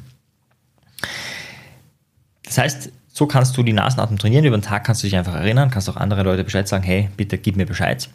Das 2.44 2.60
heißt, 2.60 2.92
so 3.12 3.26
kannst 3.26 3.58
du 3.58 3.64
die 3.64 3.74
Nasenatmung 3.74 4.20
trainieren. 4.20 4.46
Über 4.46 4.58
den 4.58 4.62
Tag 4.62 4.84
kannst 4.84 5.02
du 5.02 5.08
dich 5.08 5.16
einfach 5.16 5.36
erinnern, 5.36 5.72
kannst 5.72 5.90
auch 5.90 5.98
andere 5.98 6.22
Leute 6.22 6.44
Bescheid 6.44 6.68
sagen, 6.68 6.84
hey, 6.84 7.10
bitte 7.18 7.40
gib 7.40 7.58
mir 7.58 7.66
Bescheid. 7.66 8.08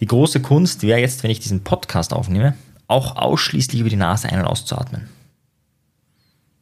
Die 0.00 0.06
große 0.06 0.40
Kunst 0.40 0.82
wäre 0.82 1.00
jetzt, 1.00 1.22
wenn 1.22 1.30
ich 1.30 1.40
diesen 1.40 1.64
Podcast 1.64 2.12
aufnehme, 2.12 2.54
auch 2.88 3.16
ausschließlich 3.16 3.80
über 3.80 3.90
die 3.90 3.96
Nase 3.96 4.28
ein- 4.28 4.40
und 4.40 4.46
auszuatmen. 4.46 5.08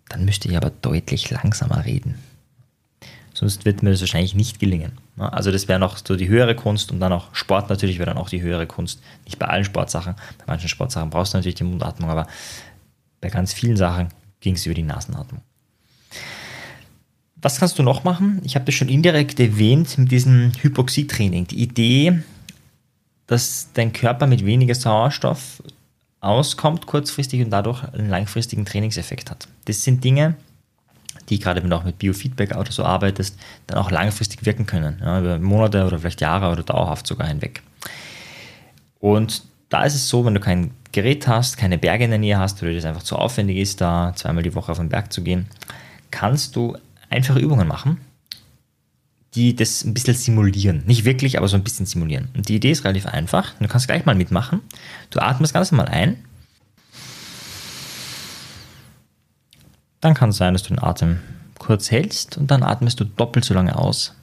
Dann 0.09 0.25
müsste 0.25 0.49
ich 0.49 0.57
aber 0.57 0.71
deutlich 0.71 1.31
langsamer 1.31 1.85
reden. 1.85 2.17
Sonst 3.33 3.65
wird 3.65 3.83
mir 3.83 3.91
das 3.91 4.01
wahrscheinlich 4.01 4.35
nicht 4.35 4.61
gelingen. 4.61 4.93
Also 5.17 5.51
das 5.51 5.67
wäre 5.67 5.81
noch 5.81 5.99
so 5.99 6.15
die 6.15 6.29
höhere 6.29 6.55
Kunst 6.55 6.93
und 6.93 7.01
dann 7.01 7.13
auch 7.13 7.35
Sport 7.35 7.69
natürlich 7.69 7.99
wäre 7.99 8.11
dann 8.11 8.19
auch 8.19 8.29
die 8.29 8.41
höhere 8.41 8.67
Kunst. 8.67 9.01
Nicht 9.25 9.39
bei 9.39 9.47
allen 9.47 9.65
Sportsachen. 9.65 10.15
Bei 10.39 10.45
manchen 10.47 10.69
Sportsachen 10.69 11.11
brauchst 11.11 11.35
du 11.35 11.39
natürlich 11.39 11.57
die 11.57 11.65
Mundatmung, 11.65 12.11
aber 12.11 12.29
bei 13.21 13.31
ganz 13.31 13.53
vielen 13.53 13.77
Sachen 13.77 14.09
ging 14.41 14.55
es 14.55 14.67
über 14.67 14.75
die 14.75 14.83
Nasenatmung. 14.83 15.41
Was 17.37 17.59
kannst 17.59 17.79
du 17.79 17.83
noch 17.83 18.05
machen? 18.05 18.41
Ich 18.44 18.55
habe 18.55 18.65
das 18.65 18.75
schon 18.75 18.89
indirekt 18.89 19.41
erwähnt 19.41 19.99
mit 19.99 20.13
diesem 20.13 20.53
Hypoxietraining. 20.61 21.47
Die 21.49 21.63
Idee, 21.63 22.23
dass 23.27 23.71
dein 23.75 23.93
Körper 23.93 24.27
mit 24.27 24.45
weniger 24.45 24.75
Sauerstoff 24.75 25.63
auskommt 26.21 26.87
kurzfristig 26.87 27.43
und 27.43 27.51
dadurch 27.51 27.85
einen 27.93 28.09
langfristigen 28.09 28.65
Trainingseffekt 28.65 29.31
hat. 29.31 29.47
Das 29.67 29.85
sind 29.85 30.03
Dinge, 30.03 30.37
die 31.29 31.39
gerade 31.39 31.63
wenn 31.63 31.71
du 31.71 31.77
auch 31.77 31.85
mit 31.85 31.99
Biofeedback 31.99 32.57
oder 32.57 32.73
so 32.73 32.85
arbeitest, 32.85 33.39
dann 33.67 33.79
auch 33.79 33.91
langfristig 33.91 34.45
wirken 34.45 34.67
können, 34.67 34.99
ja, 35.01 35.21
über 35.21 35.39
Monate 35.39 35.87
oder 35.87 35.99
vielleicht 35.99 36.21
Jahre 36.21 36.51
oder 36.51 36.63
dauerhaft 36.63 37.07
sogar 37.07 37.29
hinweg. 37.29 37.63
Und 39.01 39.43
da 39.69 39.85
ist 39.85 39.95
es 39.95 40.09
so, 40.09 40.25
wenn 40.25 40.35
du 40.35 40.41
kein 40.41 40.71
Gerät 40.93 41.27
hast, 41.27 41.57
keine 41.57 41.79
Berge 41.79 42.05
in 42.05 42.11
der 42.11 42.19
Nähe 42.19 42.39
hast 42.39 42.63
oder 42.63 42.73
das 42.73 42.85
einfach 42.85 43.03
zu 43.03 43.17
aufwendig 43.17 43.57
ist, 43.59 43.81
da 43.81 44.13
zweimal 44.15 44.43
die 44.43 44.55
Woche 44.55 44.73
auf 44.73 44.79
den 44.79 44.89
Berg 44.89 45.13
zu 45.13 45.23
gehen, 45.23 45.47
kannst 46.11 46.57
du 46.57 46.77
einfache 47.11 47.39
Übungen 47.39 47.67
machen, 47.67 48.01
die 49.34 49.56
das 49.56 49.84
ein 49.84 49.94
bisschen 49.94 50.14
simulieren. 50.14 50.82
Nicht 50.86 51.05
wirklich, 51.05 51.38
aber 51.38 51.48
so 51.48 51.56
ein 51.56 51.64
bisschen 51.64 51.86
simulieren. 51.86 52.29
Und 52.36 52.48
die 52.48 52.56
Idee 52.56 52.70
ist 52.70 52.84
relativ 52.84 53.06
einfach. 53.06 53.55
Du 53.58 53.67
kannst 53.67 53.88
gleich 53.88 54.05
mal 54.05 54.14
mitmachen. 54.14 54.60
Du 55.10 55.20
atmest 55.20 55.55
ganz 55.55 55.72
normal 55.72 55.88
ein. 55.88 56.24
Dann 60.00 60.14
kann 60.14 60.31
es 60.31 60.36
sein, 60.36 60.53
dass 60.53 60.62
du 60.62 60.69
den 60.69 60.82
Atem 60.82 61.19
kurz 61.58 61.91
hältst 61.91 62.36
und 62.36 62.50
dann 62.50 62.62
atmest 62.62 63.00
du 63.00 63.05
doppelt 63.05 63.44
so 63.44 63.55
lange 63.55 63.76
aus. 63.76 64.14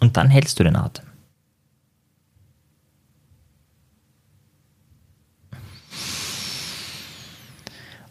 Und 0.00 0.16
dann 0.16 0.28
hältst 0.28 0.58
du 0.58 0.64
den 0.64 0.76
Atem. 0.76 1.13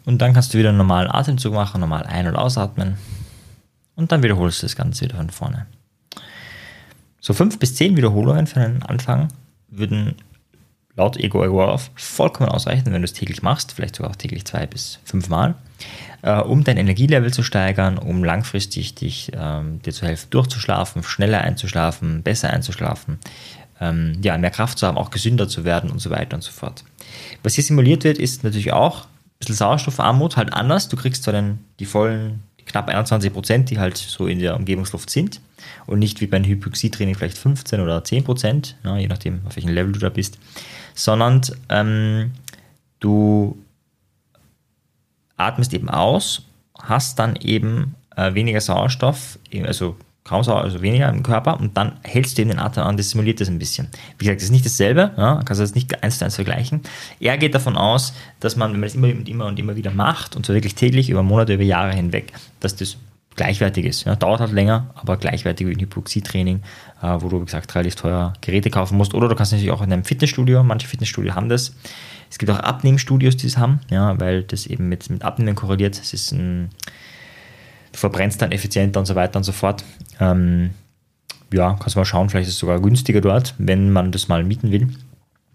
Und 0.04 0.18
dann 0.18 0.34
kannst 0.34 0.52
du 0.52 0.58
wieder 0.58 0.68
einen 0.68 0.78
normalen 0.78 1.10
Atemzug 1.10 1.54
machen, 1.54 1.80
normal 1.80 2.04
ein- 2.04 2.26
und 2.26 2.36
ausatmen. 2.36 2.98
Und 3.96 4.12
dann 4.12 4.22
wiederholst 4.22 4.62
du 4.62 4.66
das 4.66 4.76
Ganze 4.76 5.04
wieder 5.04 5.16
von 5.16 5.30
vorne. 5.30 5.66
So 7.20 7.32
fünf 7.32 7.58
bis 7.58 7.74
zehn 7.74 7.96
Wiederholungen 7.96 8.46
für 8.46 8.60
den 8.60 8.82
Anfang 8.82 9.28
würden 9.68 10.16
laut 10.96 11.16
Ego 11.16 11.42
Agorov 11.42 11.90
vollkommen 11.96 12.48
ausreichen, 12.48 12.92
wenn 12.92 13.00
du 13.00 13.04
es 13.04 13.12
täglich 13.12 13.42
machst, 13.42 13.72
vielleicht 13.72 13.96
sogar 13.96 14.12
auch 14.12 14.16
täglich 14.16 14.44
zwei 14.44 14.66
bis 14.66 15.00
fünf 15.04 15.28
Mal, 15.28 15.54
äh, 16.22 16.38
um 16.40 16.64
dein 16.64 16.76
Energielevel 16.76 17.32
zu 17.32 17.42
steigern, 17.42 17.98
um 17.98 18.22
langfristig 18.22 18.94
dich, 18.94 19.32
ähm, 19.34 19.80
dir 19.82 19.92
zu 19.92 20.06
helfen, 20.06 20.28
durchzuschlafen, 20.30 21.02
schneller 21.02 21.40
einzuschlafen, 21.40 22.22
besser 22.22 22.50
einzuschlafen, 22.50 23.18
ähm, 23.80 24.18
ja, 24.22 24.38
mehr 24.38 24.50
Kraft 24.50 24.78
zu 24.78 24.86
haben, 24.86 24.98
auch 24.98 25.10
gesünder 25.10 25.48
zu 25.48 25.64
werden 25.64 25.90
und 25.90 25.98
so 25.98 26.10
weiter 26.10 26.36
und 26.36 26.42
so 26.42 26.52
fort. 26.52 26.84
Was 27.42 27.54
hier 27.54 27.64
simuliert 27.64 28.04
wird, 28.04 28.18
ist 28.18 28.44
natürlich 28.44 28.72
auch 28.72 29.06
bisschen 29.44 29.56
Sauerstoffarmut, 29.56 30.36
halt 30.36 30.52
anders. 30.52 30.88
Du 30.88 30.96
kriegst 30.96 31.24
zwar 31.24 31.32
dann 31.32 31.58
die 31.78 31.86
vollen, 31.86 32.42
die 32.60 32.64
knapp 32.64 32.88
21 32.88 33.32
Prozent, 33.32 33.70
die 33.70 33.78
halt 33.78 33.96
so 33.96 34.26
in 34.26 34.38
der 34.38 34.56
Umgebungsluft 34.56 35.10
sind 35.10 35.40
und 35.86 35.98
nicht 35.98 36.20
wie 36.20 36.26
beim 36.26 36.44
Hypoxietraining 36.44 37.14
vielleicht 37.14 37.38
15 37.38 37.80
oder 37.80 38.04
10 38.04 38.24
Prozent, 38.24 38.76
ja, 38.84 38.96
je 38.96 39.08
nachdem, 39.08 39.40
auf 39.46 39.56
welchem 39.56 39.70
Level 39.70 39.92
du 39.92 40.00
da 40.00 40.08
bist, 40.08 40.38
sondern 40.94 41.40
ähm, 41.68 42.32
du 43.00 43.58
atmest 45.36 45.72
eben 45.74 45.88
aus, 45.88 46.42
hast 46.78 47.18
dann 47.18 47.36
eben 47.36 47.94
äh, 48.16 48.34
weniger 48.34 48.60
Sauerstoff, 48.60 49.38
also 49.64 49.96
kaum 50.24 50.42
Sauerstoff, 50.42 50.72
also 50.72 50.82
weniger 50.82 51.10
im 51.10 51.22
Körper 51.22 51.60
und 51.60 51.76
dann 51.76 51.98
hältst 52.02 52.38
du 52.38 52.42
eben 52.42 52.50
den 52.50 52.58
Atem 52.58 52.82
an, 52.82 52.96
das 52.96 53.10
simuliert 53.10 53.40
das 53.40 53.48
ein 53.48 53.58
bisschen. 53.58 53.88
Wie 54.18 54.24
gesagt, 54.24 54.40
das 54.40 54.44
ist 54.44 54.52
nicht 54.52 54.64
dasselbe, 54.64 55.12
ja, 55.18 55.42
kannst 55.44 55.60
du 55.60 55.64
das 55.64 55.74
nicht 55.74 56.02
eins 56.02 56.18
zu 56.18 56.24
eins 56.24 56.34
vergleichen. 56.34 56.80
Er 57.20 57.36
geht 57.36 57.54
davon 57.54 57.76
aus, 57.76 58.14
dass 58.40 58.56
man, 58.56 58.72
wenn 58.72 58.80
man 58.80 58.88
das 58.88 58.94
immer 58.94 59.08
und 59.08 59.28
immer 59.28 59.46
und 59.46 59.58
immer 59.58 59.76
wieder 59.76 59.90
macht 59.90 60.34
und 60.34 60.46
so 60.46 60.54
wirklich 60.54 60.74
täglich 60.74 61.10
über 61.10 61.22
Monate, 61.22 61.54
über 61.54 61.62
Jahre 61.62 61.92
hinweg, 61.92 62.32
dass 62.60 62.74
das 62.74 62.96
gleichwertig 63.36 63.84
ist. 63.84 64.04
Ja, 64.04 64.16
dauert 64.16 64.40
halt 64.40 64.52
länger, 64.52 64.90
aber 64.94 65.16
gleichwertig 65.16 65.66
wie 65.66 65.72
ein 65.72 65.80
Hypoxietraining, 65.80 66.62
äh, 67.02 67.16
wo 67.18 67.28
du, 67.28 67.40
wie 67.40 67.44
gesagt, 67.44 67.74
relativ 67.74 67.96
teuer 67.96 68.32
Geräte 68.40 68.70
kaufen 68.70 68.96
musst. 68.96 69.12
Oder 69.12 69.28
du 69.28 69.34
kannst 69.34 69.52
natürlich 69.52 69.72
auch 69.72 69.82
in 69.82 69.92
einem 69.92 70.04
Fitnessstudio, 70.04 70.62
manche 70.62 70.88
Fitnessstudio 70.88 71.34
haben 71.34 71.48
das. 71.48 71.74
Es 72.30 72.38
gibt 72.38 72.50
auch 72.50 72.58
Abnehmstudios, 72.60 73.36
die 73.36 73.46
es 73.46 73.58
haben, 73.58 73.80
ja, 73.90 74.18
weil 74.18 74.42
das 74.42 74.66
eben 74.66 74.88
mit, 74.88 75.10
mit 75.10 75.22
Abnehmen 75.22 75.54
korreliert. 75.54 76.00
Es 76.00 76.14
ist 76.14 76.32
ein, 76.32 76.70
verbrennst 77.96 78.42
dann 78.42 78.52
effizienter 78.52 79.00
und 79.00 79.06
so 79.06 79.14
weiter 79.14 79.36
und 79.36 79.44
so 79.44 79.52
fort. 79.52 79.84
Ähm, 80.20 80.70
ja, 81.52 81.76
kannst 81.78 81.94
du 81.94 82.00
mal 82.00 82.04
schauen, 82.04 82.28
vielleicht 82.28 82.48
ist 82.48 82.54
es 82.54 82.60
sogar 82.60 82.80
günstiger 82.80 83.20
dort, 83.20 83.54
wenn 83.58 83.90
man 83.90 84.12
das 84.12 84.28
mal 84.28 84.44
mieten 84.44 84.72
will. 84.72 84.88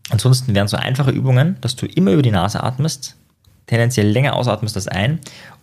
Ansonsten 0.10 0.56
wären 0.56 0.68
so 0.68 0.78
einfache 0.78 1.12
Übungen, 1.12 1.58
dass 1.62 1.76
du 1.76 1.86
immer 1.86 2.12
über 2.12 2.22
die 2.22 2.32
Nase 2.32 2.64
atmest, 2.64 3.16
tendenziell 3.68 4.08
länger 4.08 4.36
ausatmest 4.36 4.76
als 4.76 4.88
ein 4.88 5.20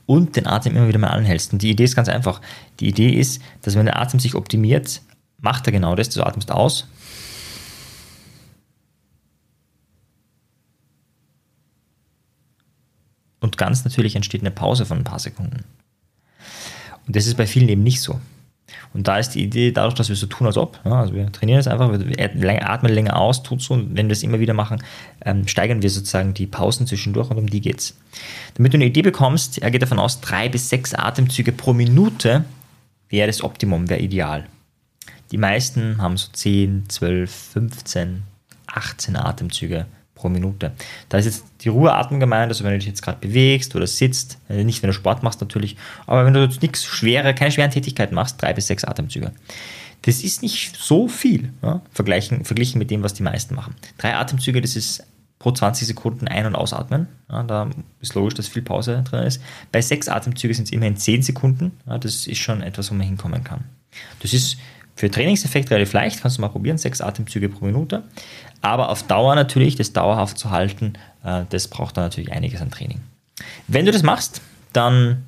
und 0.07 0.37
den 0.37 0.47
Atem 0.47 0.77
immer 0.77 0.89
wieder 0.89 0.99
mal 0.99 1.09
anhältst. 1.09 1.53
Und 1.53 1.63
die 1.63 1.71
Idee 1.71 1.85
ist 1.85 1.97
ganz 1.97 2.09
einfach. 2.09 2.41
Die 2.79 2.89
Idee 2.89 3.11
ist, 3.11 3.43
dass 3.63 3.75
wenn 3.75 3.87
der 3.87 4.01
Atem 4.01 4.21
sich 4.21 4.35
optimiert, 4.35 5.03
macht 5.41 5.67
er 5.67 5.73
genau 5.73 5.97
das. 5.97 6.11
Du 6.11 6.23
atmest 6.23 6.53
aus. 6.53 6.87
Und 13.41 13.59
ganz 13.59 13.85
natürlich 13.85 14.17
entsteht 14.17 14.41
eine 14.41 14.51
Pause 14.51 14.87
von 14.87 14.99
ein 14.99 15.05
paar 15.05 15.19
Sekunden. 15.19 15.65
Und 17.07 17.17
das 17.17 17.27
ist 17.27 17.37
bei 17.37 17.47
vielen 17.47 17.69
eben 17.69 17.83
nicht 17.83 18.01
so. 18.01 18.21
Und 18.93 19.07
da 19.07 19.19
ist 19.19 19.31
die 19.31 19.43
Idee, 19.43 19.73
dadurch, 19.73 19.95
dass 19.95 20.09
wir 20.09 20.17
so 20.17 20.27
tun, 20.27 20.47
als 20.47 20.57
ob, 20.57 20.81
also 20.85 21.15
wir 21.15 21.31
trainieren 21.31 21.61
es 21.61 21.69
einfach, 21.69 21.91
wir 21.93 22.71
atmen 22.71 22.93
länger 22.93 23.17
aus, 23.17 23.43
tut 23.43 23.63
so, 23.63 23.75
und 23.75 23.97
wenn 23.97 24.07
wir 24.07 24.15
das 24.15 24.23
immer 24.23 24.41
wieder 24.41 24.55
machen, 24.55 24.83
ähm, 25.25 25.47
steigern 25.47 25.83
wir 25.83 25.91
sozusagen 25.91 26.35
die 26.35 26.47
Pausen 26.47 26.87
zwischendurch 26.87 27.31
und 27.31 27.39
um 27.39 27.49
die 27.49 27.61
geht 27.61 27.79
es. 27.79 27.97
Damit 28.55 28.73
du 28.73 28.79
eine 28.79 28.87
Idee 28.87 29.03
bekommst, 29.03 29.59
er 29.59 29.71
geht 29.71 29.83
davon 29.83 29.99
aus, 29.99 30.21
drei 30.21 30.49
bis 30.49 30.69
sechs 30.69 30.95
Atemzüge 30.95 31.53
pro 31.53 31.75
Minute 31.75 32.45
wäre 33.09 33.27
das 33.27 33.45
Optimum, 33.45 33.89
wäre 33.89 34.01
ideal. 34.01 34.47
Die 35.31 35.39
meisten 35.39 36.01
haben 36.01 36.17
so 36.17 36.29
10, 36.33 36.89
12, 36.89 37.31
15, 37.31 38.23
18 38.67 39.17
Atemzüge 39.17 39.87
pro 40.17 40.29
Minute. 40.29 40.73
Da 41.09 41.19
ist 41.19 41.27
jetzt 41.27 41.45
die 41.61 41.69
Ruheatmung 41.69 42.19
gemeint, 42.19 42.51
also 42.51 42.65
wenn 42.65 42.73
du 42.73 42.79
dich 42.79 42.89
jetzt 42.89 43.03
gerade 43.03 43.19
bewegst 43.19 43.77
oder 43.77 43.87
sitzt, 43.87 44.39
äh, 44.49 44.65
nicht 44.65 44.83
wenn 44.83 44.89
du 44.89 44.95
Sport 44.95 45.23
machst 45.23 45.41
natürlich, 45.41 45.77
aber 46.07 46.27
wenn 46.27 46.35
du 46.35 46.43
jetzt 46.43 46.63
nichts 46.63 46.85
schwere, 46.85 47.35
keine 47.35 47.53
schweren 47.53 47.71
Tätigkeiten 47.71 48.17
machst, 48.17 48.43
drei 48.43 48.53
bis 48.53 48.67
sechs 48.67 48.83
Atemzüge. 48.83 49.31
Das 50.03 50.23
ist 50.23 50.43
nicht 50.43 50.77
so 50.77 51.07
viel, 51.07 51.53
ja, 51.63 51.81
vergleichen, 51.93 52.45
verglichen 52.45 52.79
mit 52.79 52.91
dem, 52.91 53.03
was 53.03 53.15
die 53.15 53.23
meisten 53.23 53.55
machen. 53.55 53.77
Drei 53.99 54.15
Atemzüge, 54.15 54.61
das 54.61 54.75
ist 54.75 55.05
pro 55.39 55.53
20 55.53 55.87
Sekunden 55.87 56.29
ein- 56.29 56.47
und 56.47 56.55
ausatmen. 56.55 57.09
Ja, 57.31 57.43
da 57.43 57.71
ist 58.01 58.15
logisch, 58.15 58.35
dass 58.35 58.49
viel 58.49 58.63
Pause 58.63 59.05
drin 59.09 59.25
ist. 59.25 59.41
Bei 59.71 59.81
sechs 59.83 60.09
Atemzüge 60.09 60.55
sind 60.55 60.65
es 60.65 60.73
immerhin 60.73 60.97
10 60.97 61.23
Sekunden. 61.23 61.73
Ja, 61.87 61.99
das 61.99 62.27
ist 62.27 62.39
schon 62.39 62.63
etwas, 62.63 62.91
wo 62.91 62.95
man 62.95 63.07
hinkommen 63.07 63.45
kann. 63.45 63.65
Das 64.21 64.33
ist 64.33 64.57
für 64.97 65.11
Trainingseffekt 65.11 65.71
relativ 65.71 65.93
leicht, 65.93 66.23
kannst 66.23 66.39
du 66.39 66.41
mal 66.41 66.49
probieren, 66.49 66.79
sechs 66.79 67.03
Atemzüge 67.03 67.51
pro 67.51 67.67
Minute. 67.67 68.03
Aber 68.67 68.89
auf 68.89 69.05
Dauer 69.05 69.37
natürlich, 69.37 69.77
das 69.77 69.93
dauerhaft 69.93 70.39
zu 70.39 70.51
halten, 70.51 70.95
äh, 71.25 71.43
das 71.51 71.69
braucht 71.69 71.97
dann 71.97 72.05
natürlich 72.05 72.33
einiges 72.33 72.61
an 72.61 72.71
Training. 72.71 73.01
Wenn 73.69 73.87
du 73.87 73.93
das 73.93 74.03
machst, 74.03 74.43
dann 74.73 75.25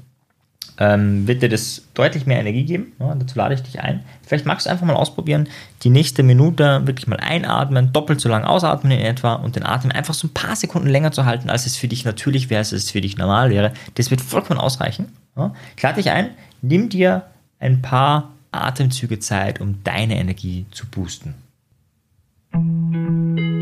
ähm, 0.76 1.28
wird 1.28 1.42
dir 1.42 1.49
das 1.49 1.83
deutlich 1.95 2.26
mehr 2.26 2.40
Energie 2.40 2.64
geben. 2.64 2.92
Ja, 2.99 3.14
dazu 3.14 3.38
lade 3.38 3.54
ich 3.54 3.62
dich 3.62 3.80
ein. 3.80 4.02
Vielleicht 4.26 4.45
magst 4.45 4.66
du 4.66 4.71
einfach 4.71 4.87
mal 4.87 4.97
ausprobieren, 4.97 5.49
die 5.85 5.90
nächste 5.90 6.25
Minute 6.25 6.85
wirklich 6.85 7.07
mal 7.07 7.21
einatmen, 7.21 7.92
doppelt 7.92 8.21
so 8.21 8.28
lang 8.28 8.42
ausatmen 8.42 8.90
in 8.90 9.00
etwa 9.00 9.35
und 9.35 9.54
den 9.54 9.64
Atem 9.64 9.92
einfach 9.92 10.14
so 10.14 10.26
ein 10.26 10.35
paar 10.35 10.57
Sekunden 10.57 10.88
länger 10.88 11.12
zu 11.12 11.25
halten, 11.25 11.49
als 11.49 11.64
es 11.64 11.76
für 11.76 11.87
dich 11.87 12.04
natürlich 12.04 12.50
wäre, 12.50 12.59
als 12.59 12.73
es 12.73 12.90
für 12.90 13.00
dich 13.00 13.16
normal 13.18 13.50
wäre. 13.50 13.73
Das 13.95 14.11
wird 14.11 14.21
vollkommen 14.21 14.59
ausreichen. 14.59 15.12
Ja, 15.37 15.54
ich 15.76 15.83
lade 15.83 16.02
dich 16.02 16.11
ein, 16.11 16.30
nimm 16.61 16.88
dir 16.88 17.23
ein 17.61 17.83
paar 17.83 18.33
Atemzüge 18.50 19.21
Zeit, 19.21 19.61
um 19.61 19.85
deine 19.85 20.18
Energie 20.18 20.66
zu 20.73 20.87
boosten. 20.87 21.35
thank 22.52 23.38
you 23.43 23.58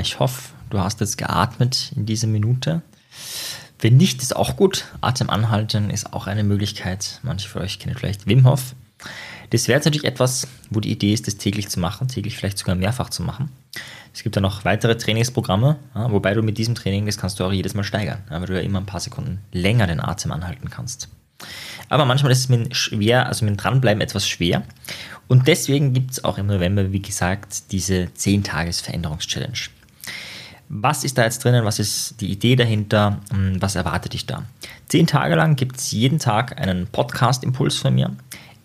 Ich 0.00 0.18
hoffe, 0.18 0.52
du 0.70 0.78
hast 0.78 1.00
jetzt 1.00 1.18
geatmet 1.18 1.92
in 1.96 2.06
dieser 2.06 2.26
Minute. 2.26 2.82
Wenn 3.80 3.96
nicht, 3.96 4.22
ist 4.22 4.34
auch 4.34 4.56
gut. 4.56 4.86
Atem 5.00 5.30
anhalten 5.30 5.90
ist 5.90 6.12
auch 6.12 6.26
eine 6.26 6.44
Möglichkeit. 6.44 7.20
Manche 7.22 7.48
von 7.48 7.62
euch 7.62 7.78
kennen 7.78 7.96
vielleicht 7.96 8.26
Wim 8.26 8.46
Hof. 8.46 8.74
Das 9.50 9.68
wäre 9.68 9.78
natürlich 9.78 10.04
etwas, 10.04 10.46
wo 10.70 10.80
die 10.80 10.90
Idee 10.90 11.12
ist, 11.12 11.26
das 11.26 11.36
täglich 11.36 11.68
zu 11.68 11.80
machen, 11.80 12.08
täglich 12.08 12.36
vielleicht 12.36 12.58
sogar 12.58 12.74
mehrfach 12.74 13.08
zu 13.08 13.22
machen. 13.22 13.50
Es 14.12 14.22
gibt 14.22 14.36
dann 14.36 14.42
noch 14.42 14.64
weitere 14.64 14.96
Trainingsprogramme, 14.96 15.76
ja, 15.94 16.10
wobei 16.10 16.34
du 16.34 16.42
mit 16.42 16.58
diesem 16.58 16.74
Training, 16.74 17.06
das 17.06 17.18
kannst 17.18 17.38
du 17.38 17.44
auch 17.44 17.52
jedes 17.52 17.74
Mal 17.74 17.84
steigern, 17.84 18.24
ja, 18.30 18.40
weil 18.40 18.46
du 18.46 18.54
ja 18.54 18.60
immer 18.60 18.80
ein 18.80 18.86
paar 18.86 19.00
Sekunden 19.00 19.40
länger 19.52 19.86
den 19.86 20.00
Atem 20.00 20.32
anhalten 20.32 20.70
kannst. 20.70 21.08
Aber 21.88 22.04
manchmal 22.04 22.32
ist 22.32 22.40
es 22.40 22.48
mir 22.48 22.74
schwer, 22.74 23.26
also 23.26 23.44
mit 23.44 23.62
Dranbleiben 23.62 24.00
etwas 24.00 24.28
schwer. 24.28 24.64
Und 25.28 25.46
deswegen 25.46 25.92
gibt 25.92 26.10
es 26.10 26.24
auch 26.24 26.36
im 26.36 26.46
November, 26.46 26.92
wie 26.92 27.00
gesagt, 27.00 27.70
diese 27.70 28.08
10-Tages-Veränderungs-Challenge. 28.16 29.58
Was 30.68 31.02
ist 31.02 31.16
da 31.16 31.24
jetzt 31.24 31.42
drinnen? 31.44 31.64
Was 31.64 31.78
ist 31.78 32.20
die 32.20 32.30
Idee 32.30 32.54
dahinter? 32.54 33.20
Hm, 33.32 33.60
was 33.60 33.74
erwartet 33.74 34.12
dich 34.12 34.26
da? 34.26 34.44
Zehn 34.88 35.06
Tage 35.06 35.34
lang 35.34 35.56
gibt 35.56 35.78
es 35.78 35.90
jeden 35.92 36.18
Tag 36.18 36.60
einen 36.60 36.86
Podcast-Impuls 36.86 37.76
von 37.76 37.94
mir. 37.94 38.14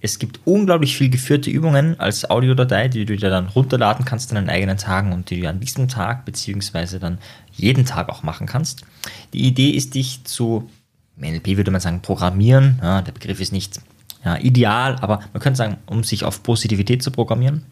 Es 0.01 0.19
gibt 0.19 0.41
unglaublich 0.43 0.98
viel 0.98 1.10
geführte 1.10 1.50
Übungen 1.50 1.98
als 1.98 2.29
Audiodatei, 2.29 2.89
die 2.89 3.05
du 3.05 3.15
dir 3.15 3.29
dann 3.29 3.48
runterladen 3.48 4.03
kannst 4.03 4.31
an 4.31 4.36
deinen 4.36 4.50
eigenen 4.50 4.75
Tagen 4.75 5.13
und 5.13 5.29
die 5.29 5.39
du 5.39 5.48
an 5.48 5.62
diesem 5.62 5.88
Tag 5.88 6.25
beziehungsweise 6.25 7.00
dann 7.00 7.19
jeden 7.53 7.86
Tag 7.86 8.10
auch 8.10 8.22
machen 8.22 8.48
kannst. 8.48 8.83
Die 9.31 9.48
Idee 9.48 9.69
ist, 9.69 9.95
dich 9.95 10.25
zu, 10.25 10.69
im 11.15 11.31
NLP 11.31 11.55
würde 11.55 11.72
man 11.72 11.79
sagen, 11.79 12.01
programmieren. 12.01 12.79
Ja, 12.83 13.01
der 13.01 13.13
Begriff 13.13 13.39
ist 13.39 13.53
nicht 13.53 13.79
ja, 14.25 14.38
ideal, 14.38 14.98
aber 15.00 15.22
man 15.31 15.41
könnte 15.41 15.57
sagen, 15.57 15.77
um 15.86 16.03
sich 16.03 16.25
auf 16.25 16.43
Positivität 16.43 17.01
zu 17.01 17.12
programmieren. 17.12 17.63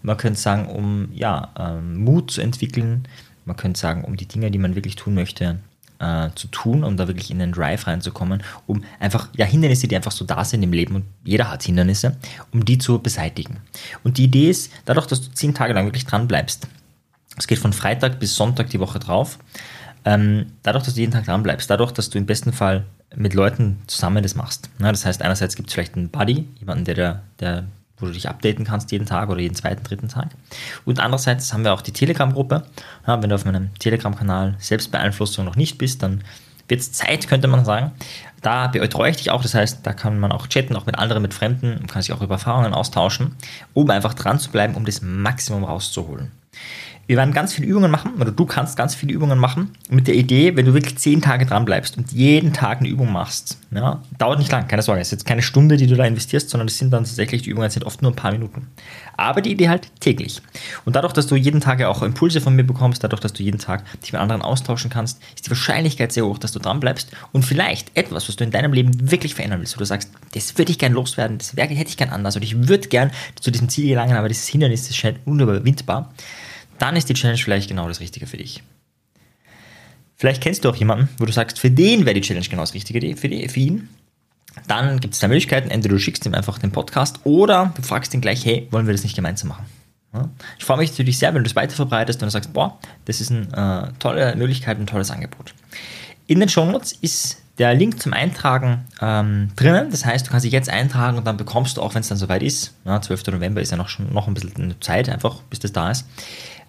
Man 0.00 0.16
könnte 0.16 0.40
sagen, 0.40 0.68
um 0.68 1.10
ja, 1.12 1.52
ähm, 1.58 2.02
Mut 2.02 2.30
zu 2.30 2.40
entwickeln. 2.40 3.06
Man 3.44 3.56
könnte 3.56 3.80
sagen, 3.80 4.04
um 4.04 4.16
die 4.16 4.26
Dinge, 4.26 4.50
die 4.50 4.58
man 4.58 4.74
wirklich 4.74 4.96
tun 4.96 5.14
möchte, 5.14 5.58
äh, 5.98 6.30
zu 6.34 6.48
tun, 6.48 6.84
um 6.84 6.96
da 6.96 7.06
wirklich 7.08 7.30
in 7.30 7.38
den 7.38 7.52
Drive 7.52 7.86
reinzukommen, 7.86 8.42
um 8.66 8.84
einfach, 9.00 9.28
ja, 9.36 9.46
Hindernisse, 9.46 9.88
die 9.88 9.96
einfach 9.96 10.12
so 10.12 10.24
da 10.24 10.44
sind 10.44 10.62
im 10.62 10.72
Leben 10.72 10.96
und 10.96 11.04
jeder 11.24 11.50
hat 11.50 11.62
Hindernisse, 11.62 12.16
um 12.52 12.64
die 12.64 12.78
zu 12.78 12.98
beseitigen. 12.98 13.58
Und 14.02 14.18
die 14.18 14.24
Idee 14.24 14.50
ist, 14.50 14.72
dadurch, 14.84 15.06
dass 15.06 15.22
du 15.22 15.32
zehn 15.32 15.54
Tage 15.54 15.72
lang 15.72 15.86
wirklich 15.86 16.06
dran 16.06 16.28
bleibst, 16.28 16.66
Es 17.36 17.46
geht 17.48 17.58
von 17.58 17.72
Freitag 17.72 18.20
bis 18.20 18.36
Sonntag 18.36 18.70
die 18.70 18.78
Woche 18.78 19.00
drauf. 19.00 19.38
Ähm, 20.04 20.46
dadurch, 20.62 20.84
dass 20.84 20.94
du 20.94 21.00
jeden 21.00 21.12
Tag 21.12 21.24
dran 21.24 21.42
bleibst, 21.42 21.68
dadurch, 21.68 21.90
dass 21.90 22.10
du 22.10 22.18
im 22.18 22.26
besten 22.26 22.52
Fall 22.52 22.84
mit 23.16 23.34
Leuten 23.34 23.78
zusammen 23.86 24.22
das 24.22 24.34
machst. 24.34 24.70
Ja, 24.80 24.90
das 24.90 25.04
heißt, 25.04 25.22
einerseits 25.22 25.56
gibt 25.56 25.68
es 25.68 25.74
vielleicht 25.74 25.96
einen 25.96 26.10
Buddy, 26.10 26.46
jemanden, 26.60 26.84
der, 26.84 27.22
der, 27.40 27.64
wo 27.98 28.06
du 28.06 28.12
dich 28.12 28.28
updaten 28.28 28.64
kannst 28.64 28.90
jeden 28.92 29.06
Tag 29.06 29.28
oder 29.28 29.40
jeden 29.40 29.54
zweiten, 29.54 29.84
dritten 29.84 30.08
Tag. 30.08 30.28
Und 30.84 31.00
andererseits 31.00 31.52
haben 31.52 31.64
wir 31.64 31.72
auch 31.72 31.82
die 31.82 31.92
Telegram-Gruppe. 31.92 32.64
Ja, 33.06 33.22
wenn 33.22 33.28
du 33.28 33.34
auf 33.34 33.44
meinem 33.44 33.72
Telegram-Kanal 33.78 34.56
Selbstbeeinflussung 34.58 35.44
noch 35.44 35.56
nicht 35.56 35.78
bist, 35.78 36.02
dann 36.02 36.22
wird 36.68 36.80
es 36.80 36.92
Zeit, 36.92 37.28
könnte 37.28 37.48
man 37.48 37.64
sagen. 37.64 37.92
Da 38.42 38.66
betreue 38.68 39.10
ich 39.10 39.16
dich 39.16 39.30
auch, 39.30 39.42
das 39.42 39.54
heißt, 39.54 39.86
da 39.86 39.92
kann 39.92 40.18
man 40.18 40.32
auch 40.32 40.48
chatten, 40.48 40.76
auch 40.76 40.86
mit 40.86 40.98
anderen, 40.98 41.22
mit 41.22 41.32
Fremden, 41.32 41.86
kann 41.86 42.02
sich 42.02 42.12
auch 42.12 42.20
über 42.20 42.34
Erfahrungen 42.34 42.74
austauschen, 42.74 43.36
um 43.72 43.88
einfach 43.90 44.14
dran 44.14 44.38
zu 44.38 44.50
bleiben, 44.50 44.74
um 44.74 44.84
das 44.84 45.00
Maximum 45.00 45.64
rauszuholen. 45.64 46.30
Wir 47.06 47.16
werden 47.16 47.34
ganz 47.34 47.52
viele 47.52 47.66
Übungen 47.66 47.90
machen, 47.90 48.14
oder 48.18 48.30
du 48.30 48.46
kannst 48.46 48.76
ganz 48.76 48.94
viele 48.94 49.12
Übungen 49.12 49.38
machen, 49.38 49.70
mit 49.90 50.06
der 50.06 50.14
Idee, 50.14 50.56
wenn 50.56 50.64
du 50.64 50.74
wirklich 50.74 50.96
zehn 50.96 51.20
Tage 51.20 51.44
dran 51.44 51.64
bleibst 51.64 51.98
und 51.98 52.12
jeden 52.12 52.52
Tag 52.52 52.80
eine 52.80 52.88
Übung 52.88 53.12
machst, 53.12 53.58
ja, 53.70 54.02
dauert 54.18 54.38
nicht 54.38 54.50
lang, 54.50 54.68
keine 54.68 54.82
Sorge, 54.82 55.00
es 55.00 55.08
ist 55.08 55.12
jetzt 55.12 55.26
keine 55.26 55.42
Stunde, 55.42 55.76
die 55.76 55.86
du 55.86 55.96
da 55.96 56.04
investierst, 56.04 56.48
sondern 56.48 56.68
es 56.68 56.78
sind 56.78 56.90
dann 56.92 57.04
tatsächlich, 57.04 57.42
die 57.42 57.50
Übungen 57.50 57.70
sind 57.70 57.84
oft 57.84 58.02
nur 58.02 58.12
ein 58.12 58.16
paar 58.16 58.32
Minuten. 58.32 58.68
Aber 59.16 59.42
die 59.42 59.52
Idee 59.52 59.68
halt 59.68 59.88
täglich. 60.00 60.40
Und 60.84 60.96
dadurch, 60.96 61.12
dass 61.12 61.26
du 61.26 61.36
jeden 61.36 61.60
Tag 61.60 61.80
ja 61.80 61.88
auch 61.88 62.02
Impulse 62.02 62.40
von 62.40 62.56
mir 62.56 62.64
bekommst, 62.64 63.04
dadurch, 63.04 63.20
dass 63.20 63.32
du 63.32 63.42
jeden 63.42 63.58
Tag 63.58 63.84
dich 64.00 64.12
mit 64.12 64.20
anderen 64.20 64.42
austauschen 64.42 64.90
kannst, 64.90 65.20
ist 65.34 65.46
die 65.46 65.50
Wahrscheinlichkeit 65.50 66.12
sehr 66.12 66.24
hoch, 66.24 66.38
dass 66.38 66.52
du 66.52 66.58
dran 66.58 66.80
bleibst 66.80 67.10
und 67.32 67.44
vielleicht 67.44 67.96
etwas, 67.96 68.28
was 68.28 68.36
du 68.36 68.44
in 68.44 68.50
deinem 68.50 68.72
Leben 68.72 69.10
wirklich 69.10 69.34
verändern 69.34 69.60
willst, 69.60 69.76
wo 69.76 69.78
du 69.78 69.84
sagst, 69.84 70.10
das 70.32 70.56
würde 70.56 70.72
ich 70.72 70.78
gern 70.78 70.92
loswerden, 70.92 71.38
das 71.38 71.52
hätte 71.54 71.72
ich 71.72 71.96
gern 71.96 72.10
anders 72.10 72.36
oder 72.36 72.44
ich 72.44 72.68
würde 72.68 72.88
gern 72.88 73.10
zu 73.40 73.50
diesem 73.50 73.68
Ziel 73.68 73.88
gelangen, 73.88 74.16
aber 74.16 74.28
dieses 74.28 74.48
Hindernis 74.48 74.88
ist 74.88 74.96
scheint 74.96 75.18
unüberwindbar 75.26 76.12
dann 76.78 76.96
ist 76.96 77.08
die 77.08 77.14
Challenge 77.14 77.38
vielleicht 77.38 77.68
genau 77.68 77.88
das 77.88 78.00
Richtige 78.00 78.26
für 78.26 78.36
dich. 78.36 78.62
Vielleicht 80.16 80.42
kennst 80.42 80.64
du 80.64 80.68
auch 80.68 80.76
jemanden, 80.76 81.08
wo 81.18 81.24
du 81.24 81.32
sagst, 81.32 81.58
für 81.58 81.70
den 81.70 82.06
wäre 82.06 82.14
die 82.14 82.20
Challenge 82.20 82.46
genau 82.46 82.62
das 82.62 82.74
Richtige 82.74 83.16
für, 83.16 83.28
die, 83.28 83.48
für 83.48 83.60
ihn. 83.60 83.88
Dann 84.68 85.00
gibt 85.00 85.14
es 85.14 85.20
zwei 85.20 85.28
Möglichkeiten. 85.28 85.70
Entweder 85.70 85.94
du 85.94 86.00
schickst 86.00 86.24
ihm 86.26 86.34
einfach 86.34 86.58
den 86.58 86.70
Podcast 86.70 87.20
oder 87.24 87.72
du 87.76 87.82
fragst 87.82 88.14
ihn 88.14 88.20
gleich, 88.20 88.44
hey, 88.44 88.68
wollen 88.70 88.86
wir 88.86 88.94
das 88.94 89.02
nicht 89.02 89.16
gemeinsam 89.16 89.48
machen? 89.48 89.66
Ich 90.58 90.64
freue 90.64 90.78
mich 90.78 90.90
natürlich 90.90 91.18
sehr, 91.18 91.34
wenn 91.34 91.42
du 91.42 91.48
das 91.48 91.56
weiter 91.56 91.74
verbreitest 91.74 92.22
und 92.22 92.26
du 92.26 92.30
sagst, 92.30 92.52
boah, 92.52 92.78
das 93.04 93.20
ist 93.20 93.32
eine 93.32 93.90
äh, 93.90 93.98
tolle 93.98 94.36
Möglichkeit, 94.36 94.78
ein 94.78 94.86
tolles 94.86 95.10
Angebot. 95.10 95.52
In 96.28 96.38
den 96.38 96.48
Shownotes 96.48 96.92
ist 96.92 97.42
der 97.58 97.74
Link 97.74 98.00
zum 98.00 98.12
Eintragen 98.12 98.84
ähm, 99.00 99.50
drinnen. 99.56 99.90
Das 99.90 100.04
heißt, 100.04 100.26
du 100.26 100.30
kannst 100.30 100.44
dich 100.44 100.52
jetzt 100.52 100.68
eintragen 100.68 101.18
und 101.18 101.26
dann 101.26 101.36
bekommst 101.36 101.76
du, 101.76 101.82
auch 101.82 101.94
wenn 101.94 102.00
es 102.00 102.08
dann 102.08 102.18
soweit 102.18 102.42
ist, 102.42 102.74
ja, 102.84 103.00
12. 103.00 103.26
November 103.28 103.60
ist 103.60 103.70
ja 103.70 103.76
noch, 103.76 103.88
schon, 103.88 104.12
noch 104.12 104.28
ein 104.28 104.34
bisschen 104.34 104.74
Zeit, 104.80 105.08
einfach 105.08 105.40
bis 105.50 105.58
das 105.58 105.72
da 105.72 105.90
ist, 105.90 106.06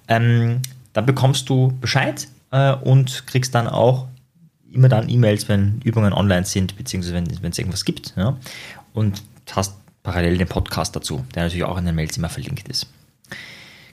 ähm, 0.08 0.62
dann 0.94 1.06
bekommst 1.06 1.50
du 1.50 1.74
Bescheid 1.82 2.28
äh, 2.52 2.74
und 2.74 3.28
kriegst 3.28 3.54
dann 3.56 3.68
auch 3.68 4.08
immer 4.72 4.90
dann 4.90 5.10
E-Mails, 5.10 5.48
wenn 5.48 5.82
Übungen 5.84 6.14
online 6.14 6.46
sind, 6.46 6.76
beziehungsweise 6.78 7.14
wenn 7.14 7.52
es 7.52 7.58
irgendwas 7.58 7.86
gibt. 7.86 8.14
Ja? 8.18 8.38
Und 8.94 9.24
hast 9.52 9.76
parallel 10.04 10.38
den 10.38 10.48
Podcast 10.48 10.96
dazu, 10.96 11.26
der 11.34 11.44
natürlich 11.44 11.64
auch 11.64 11.78
in 11.78 11.86
den 11.86 11.96
Mails 11.96 12.18
immer 12.18 12.30
verlinkt 12.30 12.68
ist. 12.68 12.88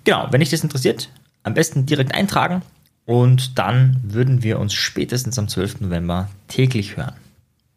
Genau, 0.05 0.29
wenn 0.31 0.41
dich 0.41 0.51
das 0.51 0.63
interessiert, 0.63 1.09
am 1.43 1.55
besten 1.55 1.87
direkt 1.87 2.15
eintragen 2.15 2.63
und 3.07 3.59
dann 3.59 4.01
würden 4.03 4.43
wir 4.43 4.59
uns 4.59 4.75
spätestens 4.75 5.39
am 5.39 5.49
12. 5.49 5.81
November 5.81 6.29
täglich 6.49 6.97
hören. 6.97 7.15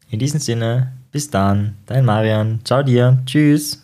In 0.10 0.20
diesem 0.20 0.40
Sinne, 0.40 0.92
bis 1.12 1.30
dann, 1.30 1.76
dein 1.86 2.06
Marian, 2.06 2.60
ciao 2.64 2.84
dir, 2.84 3.22
tschüss. 3.26 3.84